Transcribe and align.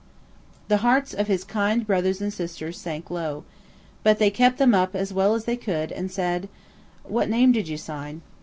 The 0.67 0.77
hearts 0.77 1.13
of 1.13 1.27
his 1.27 1.43
kind 1.43 1.85
brothers 1.85 2.21
and 2.21 2.33
sisters 2.33 2.79
sank 2.79 3.11
low. 3.11 3.43
But 4.01 4.17
they 4.17 4.31
kept 4.31 4.57
them 4.57 4.73
up 4.73 4.95
as 4.95 5.13
well 5.13 5.35
as 5.35 5.45
they 5.45 5.55
could, 5.57 5.91
and 5.91 6.11
said– 6.11 6.49
"What 7.03 7.29
name 7.29 7.51
did 7.51 7.67
you 7.67 7.77
sign?" 7.77 8.23